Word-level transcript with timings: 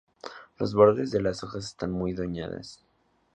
Los 0.57 0.73
bordes 0.73 1.11
de 1.11 1.21
las 1.21 1.43
hojas 1.43 1.63
están 1.63 1.91
muy 1.91 2.13
dañadas. 2.13 2.83